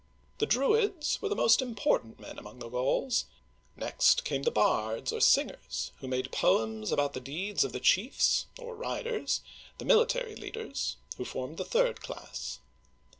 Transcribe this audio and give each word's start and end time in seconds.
The 0.39 0.47
Druids 0.47 1.21
were 1.21 1.29
the 1.29 1.35
most 1.35 1.61
important 1.61 2.19
men 2.19 2.39
among 2.39 2.57
the 2.57 2.69
Gauls; 2.69 3.25
next 3.75 4.23
came 4.23 4.41
the 4.41 4.49
Bards, 4.49 5.11
or 5.13 5.21
singers, 5.21 5.91
who 5.99 6.07
made 6.07 6.31
poems 6.31 6.91
about 6.91 7.13
the 7.13 7.19
deeds 7.19 7.63
of 7.63 7.71
the 7.71 7.79
chiefs, 7.79 8.47
or 8.57 8.73
riders,— 8.75 9.41
the 9.77 9.85
military 9.85 10.35
leaders 10.35 10.97
who 11.17 11.23
formed 11.23 11.57
the 11.57 11.63
third 11.65 12.01
class. 12.01 12.57